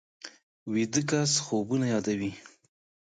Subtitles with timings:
[0.71, 2.31] ویده کس خوبونه یادوي